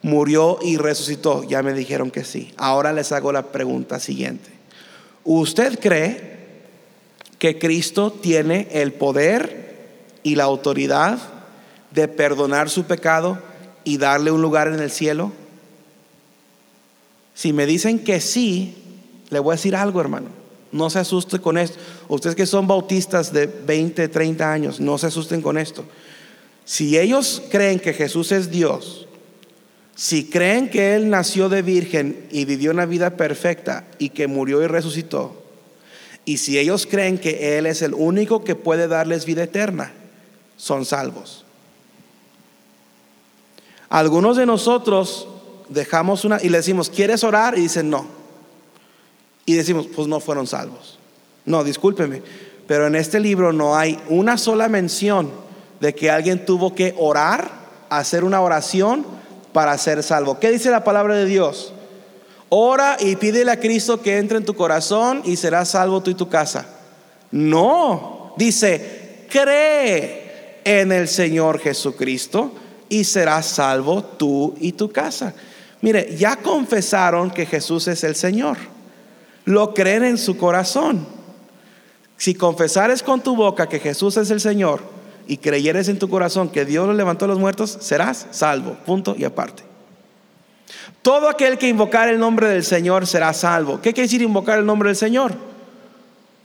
[0.01, 1.43] murió y resucitó.
[1.43, 2.53] Ya me dijeron que sí.
[2.57, 4.49] Ahora les hago la pregunta siguiente.
[5.23, 6.35] ¿Usted cree
[7.37, 9.75] que Cristo tiene el poder
[10.23, 11.19] y la autoridad
[11.91, 13.39] de perdonar su pecado
[13.83, 15.33] y darle un lugar en el cielo?
[17.33, 18.75] Si me dicen que sí,
[19.29, 20.29] le voy a decir algo, hermano.
[20.71, 21.77] No se asuste con esto.
[22.07, 25.83] Ustedes que son bautistas de 20, 30 años, no se asusten con esto.
[26.65, 29.07] Si ellos creen que Jesús es Dios,
[29.95, 34.61] si creen que Él nació de virgen y vivió una vida perfecta y que murió
[34.63, 35.43] y resucitó,
[36.25, 39.93] y si ellos creen que Él es el único que puede darles vida eterna,
[40.57, 41.45] son salvos.
[43.87, 45.27] Algunos de nosotros
[45.69, 47.57] dejamos una y le decimos, ¿quieres orar?
[47.57, 48.07] Y dicen, no.
[49.45, 50.97] Y decimos, pues no fueron salvos.
[51.45, 52.23] No, discúlpeme,
[52.65, 55.44] pero en este libro no hay una sola mención
[55.79, 57.49] de que alguien tuvo que orar,
[57.89, 59.05] hacer una oración
[59.53, 60.39] para ser salvo.
[60.39, 61.73] ¿Qué dice la palabra de Dios?
[62.49, 66.15] Ora y pídele a Cristo que entre en tu corazón y serás salvo tú y
[66.15, 66.65] tu casa.
[67.31, 72.53] No, dice, cree en el Señor Jesucristo
[72.87, 75.33] y serás salvo tú y tu casa.
[75.81, 78.57] Mire, ya confesaron que Jesús es el Señor.
[79.43, 81.05] Lo creen en su corazón.
[82.17, 84.94] Si confesares con tu boca que Jesús es el Señor
[85.27, 88.77] y creyeres en tu corazón que Dios lo levantó a los muertos, serás salvo.
[88.85, 89.63] Punto y aparte.
[91.01, 93.81] Todo aquel que invocar el nombre del Señor será salvo.
[93.81, 95.33] ¿Qué quiere decir invocar el nombre del Señor?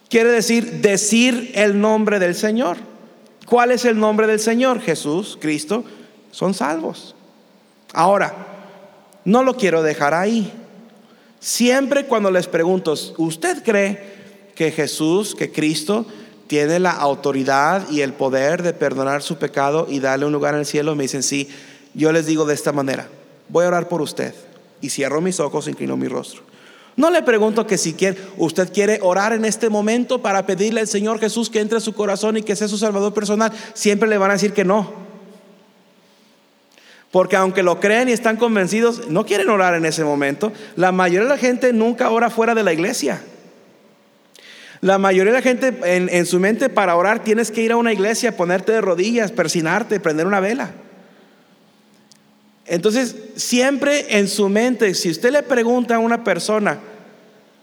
[0.09, 2.77] Quiere decir decir el nombre del Señor.
[3.47, 4.81] ¿Cuál es el nombre del Señor?
[4.81, 5.85] Jesús, Cristo.
[6.31, 7.15] Son salvos.
[7.93, 8.35] Ahora,
[9.25, 10.53] no lo quiero dejar ahí.
[11.41, 14.21] Siempre cuando les pregunto, ¿usted cree
[14.55, 16.07] que Jesús, que Cristo,
[16.51, 20.61] tiene la autoridad y el poder de perdonar su pecado y darle un lugar en
[20.61, 20.97] el cielo?
[20.97, 21.49] Me dicen, sí.
[21.95, 23.07] Yo les digo de esta manera,
[23.49, 24.35] voy a orar por usted.
[24.81, 26.43] Y cierro mis ojos, inclino mi rostro.
[26.97, 30.89] No le pregunto que si quiere, usted quiere orar en este momento para pedirle al
[30.89, 33.53] Señor Jesús que entre a su corazón y que sea su salvador personal.
[33.75, 34.93] Siempre le van a decir que no.
[37.13, 40.53] Porque aunque lo creen y están convencidos, no quieren orar en ese momento.
[40.75, 43.23] La mayoría de la gente nunca ora fuera de la iglesia.
[44.81, 47.93] La mayoría de la gente en, su mente para orar tienes que ir a una
[47.93, 50.71] iglesia, ponerte de rodillas, persinarte, prender una vela.
[52.65, 56.79] Entonces, siempre en su mente, si usted le pregunta a una persona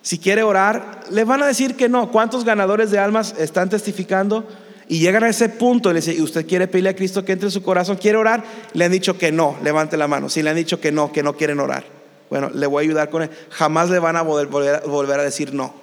[0.04, 2.12] si quiere orar, le van a decir que no.
[2.12, 4.48] ¿Cuántos ganadores de almas están testificando?
[4.88, 7.48] Y llegan a ese punto y le dicen, ¿usted quiere pedirle a Cristo que entre
[7.48, 7.98] en su corazón?
[7.98, 8.44] ¿Quiere orar?
[8.74, 10.30] Le han dicho que no, levante la mano.
[10.30, 11.84] Si le han dicho que no, que no quieren orar.
[12.30, 13.30] Bueno, le voy a ayudar con él.
[13.50, 15.74] Jamás le van a volver, volver a decir no.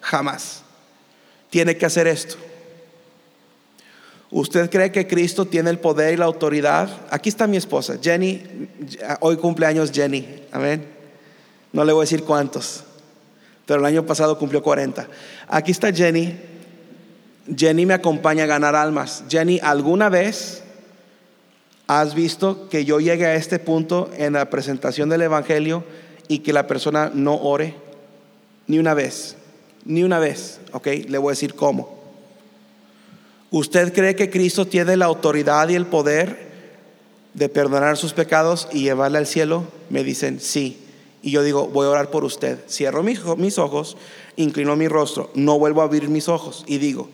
[0.00, 0.64] Jamás.
[1.50, 2.36] Tiene que hacer esto.
[4.30, 6.90] ¿Usted cree que Cristo tiene el poder y la autoridad?
[7.10, 8.42] Aquí está mi esposa, Jenny.
[9.20, 10.42] Hoy cumpleaños Jenny.
[10.52, 10.86] Amén.
[11.72, 12.84] No le voy a decir cuántos,
[13.64, 15.08] pero el año pasado cumplió 40.
[15.48, 16.38] Aquí está Jenny.
[17.56, 19.24] Jenny me acompaña a ganar almas.
[19.30, 20.62] Jenny, ¿alguna vez
[21.86, 25.84] has visto que yo llegue a este punto en la presentación del Evangelio
[26.28, 27.74] y que la persona no ore?
[28.66, 29.37] Ni una vez.
[29.88, 30.60] Ni una vez.
[30.72, 30.86] ¿Ok?
[31.08, 31.98] Le voy a decir cómo.
[33.50, 36.46] ¿Usted cree que Cristo tiene la autoridad y el poder
[37.34, 39.64] de perdonar sus pecados y llevarle al cielo?
[39.90, 40.78] Me dicen, sí.
[41.22, 42.58] Y yo digo, voy a orar por usted.
[42.68, 43.96] Cierro mis ojos,
[44.36, 47.08] inclino mi rostro, no vuelvo a abrir mis ojos y digo,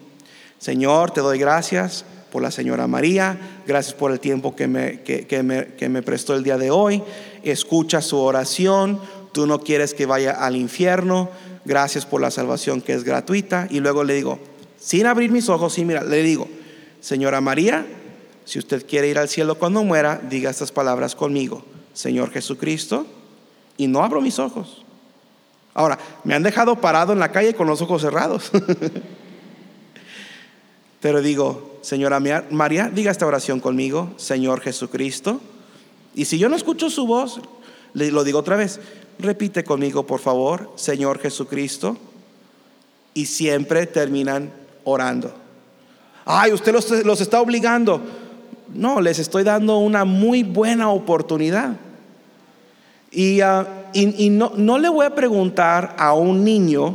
[0.58, 5.42] Señor, te doy gracias por la señora María, gracias por el tiempo que me, que,
[5.42, 7.02] me, que me prestó el día de hoy,
[7.44, 9.00] escucha su oración,
[9.32, 11.30] tú no quieres que vaya al infierno,
[11.64, 13.66] gracias por la salvación que es gratuita.
[13.70, 14.38] Y luego le digo,
[14.79, 16.48] sin abrir mis ojos, y mira, le digo,
[17.00, 17.87] señora María,
[18.44, 23.07] si usted quiere ir al cielo cuando muera, diga estas palabras conmigo, Señor Jesucristo,
[23.77, 24.85] y no abro mis ojos.
[25.72, 28.53] Ahora, me han dejado parado en la calle con los ojos cerrados.
[31.00, 35.40] Pero digo, señora María, diga esta oración conmigo, Señor Jesucristo.
[36.14, 37.40] Y si yo no escucho su voz,
[37.92, 38.81] le lo digo otra vez,
[39.18, 41.96] repite conmigo, por favor, Señor Jesucristo.
[43.14, 44.53] Y siempre terminan
[44.85, 45.33] orando.
[46.24, 48.00] Ay, usted los, está obligando.
[48.74, 51.77] No, les estoy dando una muy buena oportunidad.
[53.11, 53.68] Y, ah,
[54.31, 56.94] no, no le voy a preguntar a un niño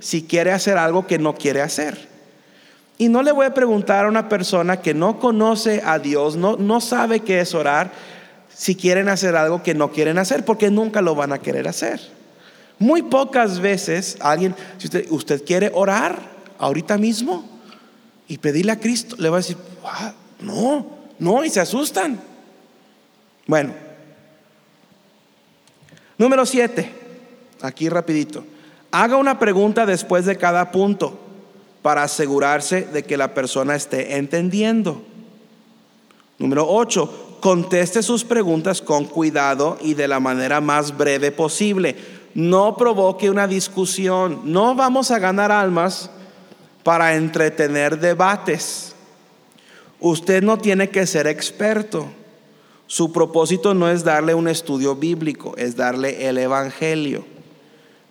[0.00, 2.08] si quiere hacer algo que no quiere hacer.
[2.98, 6.56] Y no le voy a preguntar a una persona que no conoce a Dios, no,
[6.56, 7.90] no sabe qué es orar,
[8.54, 12.00] si quieren hacer algo que no quieren hacer, porque nunca lo van a querer hacer.
[12.78, 17.44] Muy pocas veces alguien, si usted, quiere orar, ahorita mismo
[18.28, 19.56] y pedirle a Cristo, le va a decir,
[20.40, 20.86] no,
[21.18, 22.20] no, y se asustan.
[23.46, 23.74] Bueno,
[26.16, 26.90] número siete,
[27.60, 28.44] aquí rapidito.
[28.90, 31.18] Haga una pregunta después de cada punto
[31.82, 35.02] para asegurarse de que la persona esté entendiendo.
[36.38, 41.94] Número ocho, conteste sus preguntas con cuidado y de la manera más breve posible.
[42.32, 44.40] No provoque una discusión.
[44.44, 46.08] No vamos a ganar almas
[46.82, 48.94] para entretener debates.
[50.00, 52.06] Usted no tiene que ser experto.
[52.86, 57.26] Su propósito no es darle un estudio bíblico, es darle el Evangelio.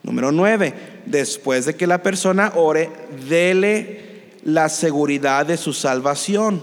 [0.04, 0.76] Número nueve,
[1.08, 2.91] después de que la persona ore,
[3.28, 6.62] dele la seguridad de su salvación.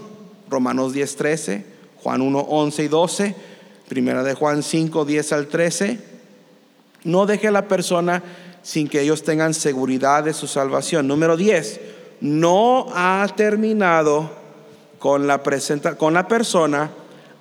[0.49, 1.70] Romanos 10, 13,
[2.03, 3.35] Juan 1, 11 y 12,
[3.87, 5.99] primera de Juan 5, 10 al 13.
[7.03, 8.23] No deje a la persona
[8.63, 11.07] sin que ellos tengan seguridad de su salvación.
[11.07, 11.79] Número 10,
[12.21, 14.29] no ha terminado
[14.99, 15.41] con la,
[15.97, 16.91] con la persona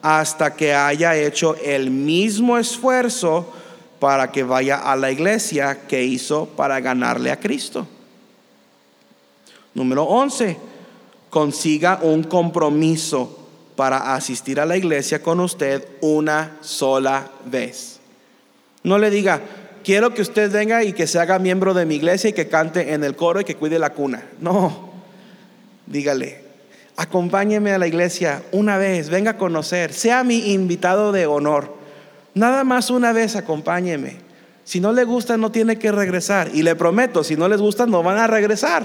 [0.03, 3.53] hasta que haya hecho el mismo esfuerzo
[3.99, 7.87] para que vaya a la iglesia que hizo para ganarle a Cristo.
[9.75, 10.57] Número 11,
[11.29, 13.40] consiga un compromiso
[13.81, 17.99] para asistir a la iglesia con usted una sola vez.
[18.83, 19.41] No le diga,
[19.83, 22.93] quiero que usted venga y que se haga miembro de mi iglesia y que cante
[22.93, 24.23] en el coro y que cuide la cuna.
[24.39, 24.91] No,
[25.87, 26.45] dígale,
[26.95, 31.75] acompáñeme a la iglesia una vez, venga a conocer, sea mi invitado de honor.
[32.35, 34.19] Nada más una vez acompáñeme.
[34.63, 36.51] Si no le gusta, no tiene que regresar.
[36.53, 38.85] Y le prometo, si no les gusta, no van a regresar.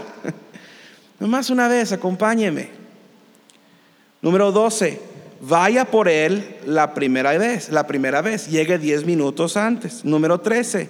[1.19, 2.84] Nomás una vez, acompáñeme.
[4.25, 4.99] Número 12,
[5.41, 10.03] vaya por él la primera vez, la primera vez, llegue 10 minutos antes.
[10.03, 10.89] Número 13,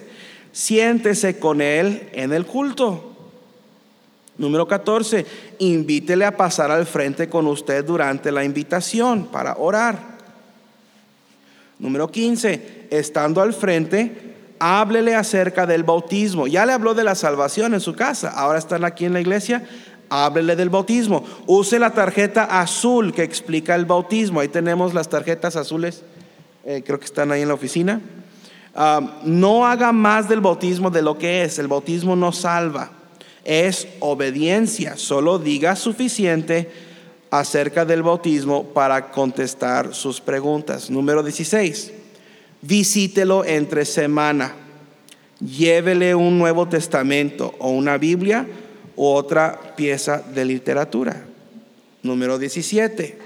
[0.52, 3.14] siéntese con él en el culto.
[4.38, 5.26] Número 14,
[5.58, 9.98] invítele a pasar al frente con usted durante la invitación para orar.
[11.78, 16.46] Número 15, estando al frente, háblele acerca del bautismo.
[16.46, 19.62] Ya le habló de la salvación en su casa, ahora están aquí en la iglesia,
[20.08, 21.24] háblele del bautismo.
[21.46, 24.40] Use la tarjeta azul que explica el bautismo.
[24.40, 26.02] Ahí tenemos las tarjetas azules,
[26.64, 28.00] eh, creo que están ahí en la oficina.
[28.74, 31.58] Ah, no haga más del bautismo de lo que es.
[31.58, 32.90] El bautismo no salva,
[33.44, 34.96] es obediencia.
[34.96, 36.70] Solo diga suficiente
[37.30, 40.90] acerca del bautismo para contestar sus preguntas.
[40.90, 41.92] Número 16.
[42.62, 44.54] Visítelo entre semana.
[45.40, 48.46] Llévele un Nuevo Testamento o una Biblia
[48.96, 51.24] otra pieza de literatura.
[52.02, 53.18] Número 17.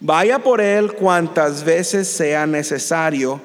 [0.00, 3.40] Vaya por él cuantas veces sea necesario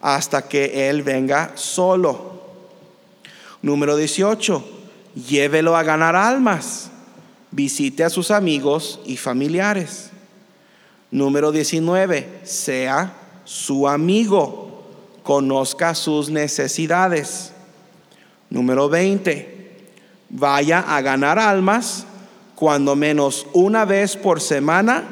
[0.00, 2.42] hasta que él venga solo.
[3.62, 4.78] Número 18
[5.26, 6.90] llévelo a ganar almas,
[7.50, 10.10] visite a sus amigos y familiares.
[11.10, 13.14] Número 19, sea
[13.44, 14.84] su amigo,
[15.22, 17.52] conozca sus necesidades.
[18.50, 19.57] Número 20,
[20.30, 22.06] vaya a ganar almas
[22.54, 25.04] cuando menos una vez por semana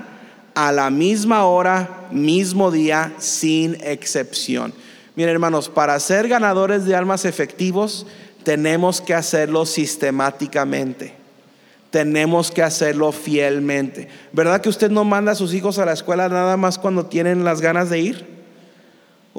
[0.55, 4.73] a la misma hora, mismo día, sin excepción.
[5.14, 8.07] Miren hermanos, para ser ganadores de almas efectivos,
[8.43, 11.14] tenemos que hacerlo sistemáticamente.
[11.91, 14.09] Tenemos que hacerlo fielmente.
[14.33, 17.45] ¿Verdad que usted no manda a sus hijos a la escuela nada más cuando tienen
[17.45, 18.36] las ganas de ir?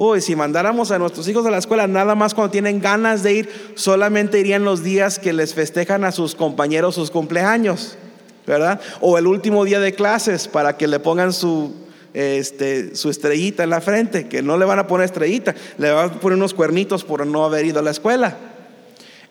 [0.00, 3.32] Uy, si mandáramos a nuestros hijos a la escuela nada más cuando tienen ganas de
[3.32, 7.98] ir, solamente irían los días que les festejan a sus compañeros sus cumpleaños.
[8.46, 8.80] ¿verdad?
[9.00, 11.74] O el último día de clases para que le pongan su,
[12.14, 16.10] este, su estrellita en la frente, que no le van a poner estrellita, le van
[16.10, 18.36] a poner unos cuernitos por no haber ido a la escuela.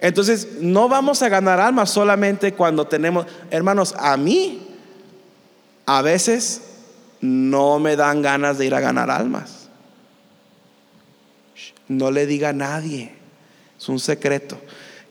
[0.02, 4.68] Entonces, no vamos a ganar almas solamente cuando tenemos, hermanos, a mí
[5.86, 6.62] a veces
[7.22, 9.57] no me dan ganas de ir a ganar almas.
[11.88, 13.14] No le diga a nadie,
[13.78, 14.60] es un secreto,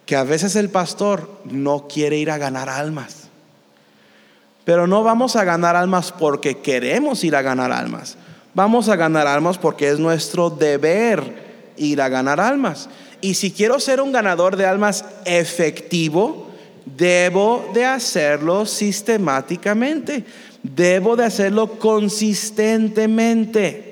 [0.05, 3.29] que a veces el pastor no quiere ir a ganar almas.
[4.65, 8.17] Pero no vamos a ganar almas porque queremos ir a ganar almas.
[8.53, 12.89] Vamos a ganar almas porque es nuestro deber ir a ganar almas.
[13.21, 16.49] Y si quiero ser un ganador de almas efectivo,
[16.85, 20.25] debo de hacerlo sistemáticamente.
[20.63, 23.86] Debo de hacerlo consistentemente.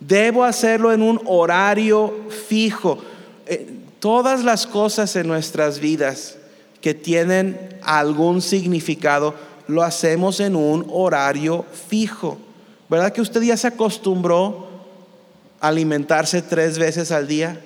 [0.00, 2.14] Debo hacerlo en un horario
[2.48, 2.98] fijo.
[3.46, 3.68] Eh,
[4.00, 6.36] todas las cosas en nuestras vidas
[6.80, 9.34] que tienen algún significado
[9.66, 12.38] lo hacemos en un horario fijo.
[12.88, 14.68] ¿Verdad que usted ya se acostumbró
[15.60, 17.60] a alimentarse tres veces al día?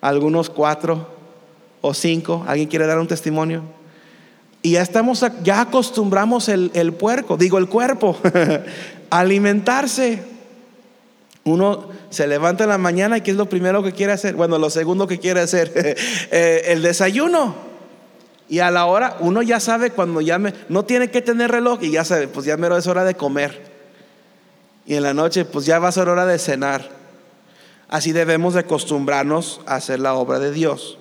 [0.00, 1.08] Algunos cuatro
[1.80, 2.44] o cinco.
[2.46, 3.62] ¿Alguien quiere dar un testimonio?
[4.62, 8.16] Y ya estamos, ya acostumbramos el, el puerco, digo el cuerpo,
[9.10, 10.31] a alimentarse.
[11.44, 14.36] Uno se levanta en la mañana y ¿qué es lo primero que quiere hacer?
[14.36, 15.72] Bueno, lo segundo que quiere hacer,
[16.30, 17.72] eh, el desayuno.
[18.48, 20.38] Y a la hora, uno ya sabe cuando ya
[20.68, 23.72] no tiene que tener reloj y ya sabe, pues ya es hora de comer.
[24.84, 26.90] Y en la noche, pues ya va a ser hora de cenar.
[27.88, 30.98] Así debemos de acostumbrarnos a hacer la obra de Dios.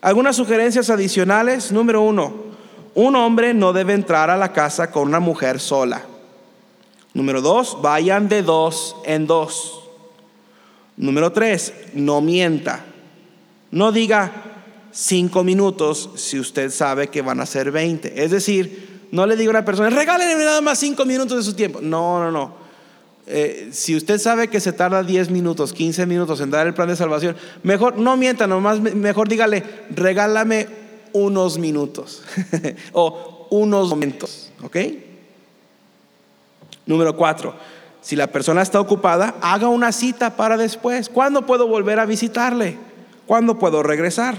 [0.00, 1.72] Algunas sugerencias adicionales.
[1.72, 2.34] Número uno,
[2.94, 6.02] un hombre no debe entrar a la casa con una mujer sola.
[7.12, 9.80] Número dos, vayan de dos en dos.
[10.96, 12.84] Número tres, no mienta.
[13.70, 14.32] No diga,
[14.92, 18.22] cinco minutos si usted sabe que van a ser 20.
[18.22, 21.54] Es decir, no le diga a una persona, regálenme nada más cinco minutos de su
[21.54, 21.80] tiempo.
[21.80, 22.60] No, no, no.
[23.26, 26.88] Eh, si usted sabe que se tarda 10 minutos, 15 minutos en dar el plan
[26.88, 30.66] de salvación, mejor no mienta, nomás mejor dígale, regálame
[31.12, 32.22] unos minutos
[32.92, 34.76] o unos momentos, ¿ok?
[36.86, 37.54] Número cuatro,
[38.00, 41.08] si la persona está ocupada, haga una cita para después.
[41.08, 42.78] ¿Cuándo puedo volver a visitarle?
[43.26, 44.34] ¿Cuándo puedo regresar?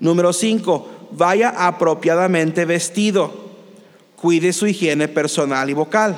[0.00, 3.32] Número 5, vaya apropiadamente vestido.
[4.16, 6.16] Cuide su higiene personal y vocal.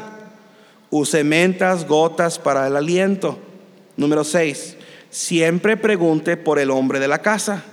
[0.90, 3.38] Use mentas, gotas para el aliento.
[3.97, 4.76] Número 6,
[5.11, 7.64] siempre pregunte por el hombre de la casa.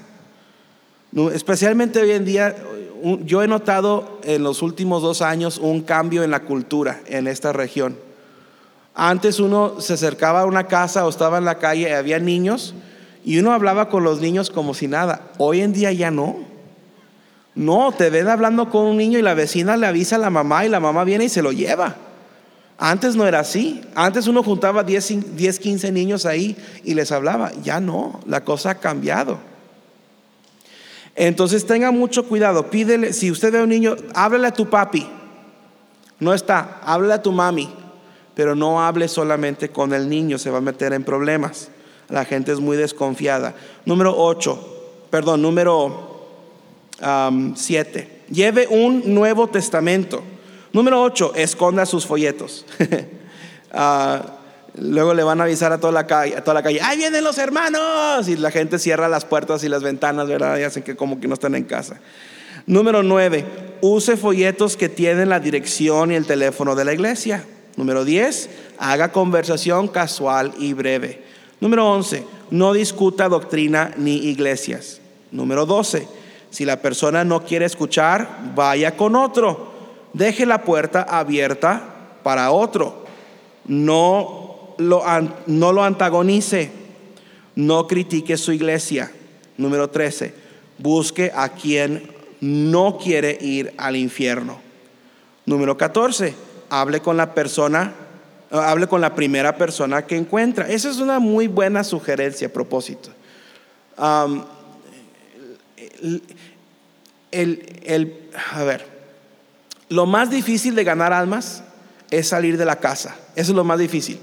[1.34, 2.55] Especialmente hoy en día,
[3.25, 7.51] yo he notado en los últimos dos años un cambio en la cultura en esta
[7.51, 7.97] región.
[8.95, 12.73] Antes uno se acercaba a una casa o estaba en la calle y había niños
[13.25, 15.31] y uno hablaba con los niños como si nada.
[15.37, 16.37] Hoy en día ya no.
[17.55, 20.65] No, te ven hablando con un niño y la vecina le avisa a la mamá
[20.65, 21.95] y la mamá viene y se lo lleva.
[22.77, 23.81] Antes no era así.
[23.95, 27.51] Antes uno juntaba 10, 10 15 niños ahí y les hablaba.
[27.63, 29.52] Ya no, la cosa ha cambiado.
[31.16, 32.70] Entonces tenga mucho cuidado.
[32.70, 35.07] Pídele, si usted ve a un niño, háblele a tu papi.
[36.20, 37.70] No está, háblele a tu mami.
[38.36, 41.70] Pero no hable solamente con el niño, se va a meter en problemas.
[42.09, 43.53] La gente es muy desconfiada.
[43.86, 46.28] Número 8, perdón, número
[47.55, 48.24] 7.
[48.30, 50.24] Lleve un Nuevo Testamento.
[50.72, 52.66] Número 8, esconda sus folletos.
[53.76, 54.42] Ah,
[54.76, 57.24] luego le van a avisar a toda la calle, a toda la calle, ¡ahí vienen
[57.24, 58.28] los hermanos!
[58.28, 60.57] Y la gente cierra las puertas y las ventanas, ¿verdad?
[60.57, 61.99] Y hacen que como que no están en casa.
[62.65, 63.45] Número 9,
[63.82, 67.43] use folletos que tienen la dirección y el teléfono de la iglesia.
[67.76, 71.24] Número 10, haga conversación casual y breve.
[71.59, 75.01] Número 11, no discuta doctrina ni iglesias.
[75.32, 76.07] Número 12,
[76.51, 79.74] si la persona no quiere escuchar, vaya con otro.
[80.13, 81.82] Deje la puerta abierta
[82.21, 83.05] para otro.
[83.65, 84.42] No
[84.78, 86.71] no lo antagonice.
[87.55, 89.11] No critique su iglesia.
[89.57, 90.34] Número 13,
[90.78, 92.11] Busque a quien
[92.41, 94.59] no quiere ir al infierno.
[95.45, 96.34] Número 14,
[96.69, 97.93] hable con la persona,
[98.51, 100.67] eh, hable con la primera persona que encuentra.
[100.67, 103.11] Esa es una muy buena sugerencia a propósito.
[107.32, 108.88] el, a ver,
[109.89, 111.63] lo más difícil de ganar almas
[112.09, 113.15] es salir de la casa.
[113.36, 114.19] Eso es lo más difícil.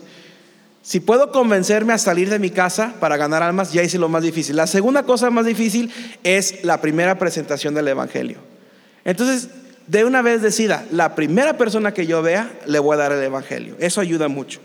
[0.83, 4.23] Si puedo convencerme a salir de mi casa para ganar almas, ya hice lo más
[4.23, 4.57] difícil.
[4.57, 5.93] La segunda cosa más difícil
[6.25, 8.39] es la primera presentación del Evangelio.
[9.05, 9.51] Entonces,
[9.87, 13.23] de una vez decida, la primera persona que yo vea, le voy a dar el
[13.23, 13.77] Evangelio.
[13.79, 14.61] Eso ayuda mucho.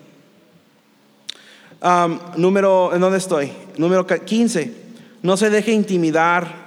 [2.37, 3.51] número, ¿en dónde estoy?
[3.77, 4.85] Número 15.
[5.21, 6.65] No se deje intimidar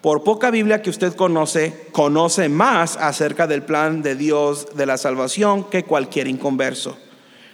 [0.00, 4.96] por poca Biblia que usted conoce, conoce más acerca del plan de Dios de la
[4.96, 6.96] salvación que cualquier inconverso.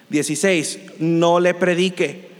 [0.09, 0.79] 16.
[0.99, 2.31] No le predique,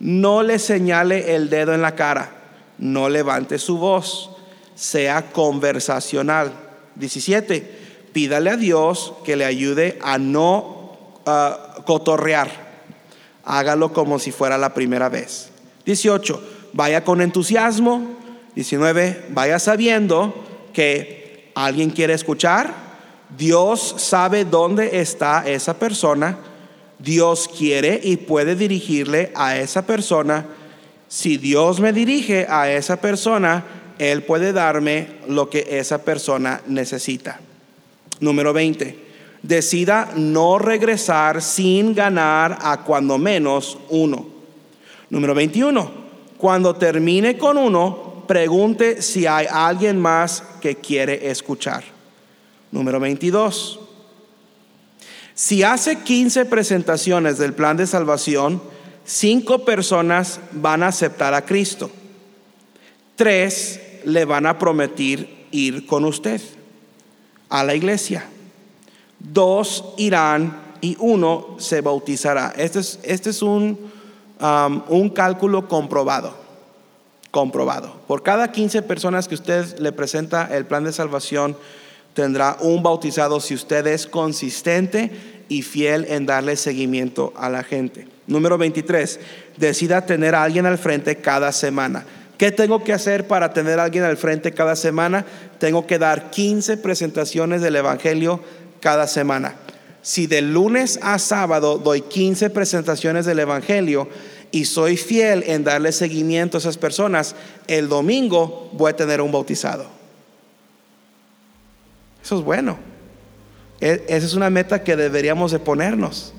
[0.00, 2.30] no le señale el dedo en la cara,
[2.78, 4.30] no levante su voz,
[4.74, 6.52] sea conversacional.
[6.96, 7.86] 17.
[8.12, 10.96] Pídale a Dios que le ayude a no
[11.26, 12.66] uh, cotorrear.
[13.44, 15.50] Hágalo como si fuera la primera vez.
[15.84, 16.42] 18.
[16.72, 18.16] Vaya con entusiasmo
[18.56, 20.34] 19, vaya sabiendo
[20.72, 22.72] que alguien quiere escuchar,
[23.36, 26.38] Dios sabe dónde está esa persona,
[26.98, 30.46] Dios quiere y puede dirigirle a esa persona.
[31.08, 33.64] Si Dios me dirige a esa persona,
[33.98, 37.40] Él puede darme lo que esa persona necesita.
[38.20, 39.06] Número 20.
[39.42, 44.26] Decida no regresar sin ganar a cuando menos uno.
[45.10, 46.06] Número 21.
[46.36, 51.84] Cuando termine con uno, pregunte si hay alguien más que quiere escuchar.
[52.72, 53.85] Número 22.
[55.36, 58.62] Si hace 15 presentaciones del plan de salvación,
[59.04, 61.90] cinco personas van a aceptar a Cristo.
[63.16, 66.40] Tres le van a prometer ir con usted
[67.50, 68.24] a la iglesia.
[69.18, 72.54] Dos irán y uno se bautizará.
[72.56, 73.78] Este es, este es un,
[74.40, 76.46] um, un cálculo comprobado
[77.30, 77.92] comprobado.
[78.06, 81.54] Por cada 15 personas que usted le presenta el plan de salvación,
[82.16, 85.10] tendrá un bautizado si usted es consistente
[85.50, 88.08] y fiel en darle seguimiento a la gente.
[88.26, 89.20] Número 23,
[89.58, 92.06] decida tener a alguien al frente cada semana.
[92.38, 95.26] ¿Qué tengo que hacer para tener a alguien al frente cada semana?
[95.58, 98.40] Tengo que dar 15 presentaciones del Evangelio
[98.80, 99.56] cada semana.
[100.00, 104.08] Si de lunes a sábado doy 15 presentaciones del Evangelio,
[104.52, 107.34] y soy fiel en darle seguimiento a esas personas,
[107.66, 109.95] el domingo voy a tener un bautizado.
[112.26, 112.76] Eso es bueno.
[113.80, 116.34] E, esa es una meta que deberíamos de ponernos.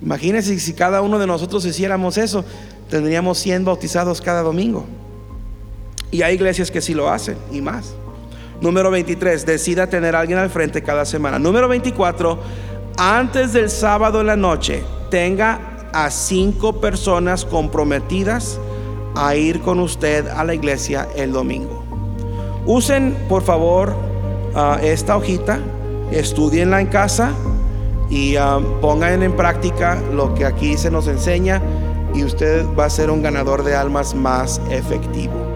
[0.00, 2.46] Imagínense si cada uno de nosotros hiciéramos eso,
[2.88, 4.86] tendríamos 100 bautizados cada domingo.
[6.10, 7.94] Y hay iglesias que sí lo hacen y más.
[8.62, 11.38] Número 23, decida tener a alguien al frente cada semana.
[11.38, 12.38] Número 24,
[12.96, 18.58] antes del sábado en la noche, tenga a cinco personas comprometidas
[19.14, 21.84] a ir con usted a la iglesia el domingo.
[22.64, 24.15] Usen, por favor,
[24.82, 25.58] esta hojita,
[26.10, 27.32] estudienla en casa
[28.08, 31.60] y ah, pongan en práctica lo que aquí se nos enseña
[32.14, 35.55] y usted va a ser un ganador de almas más efectivo.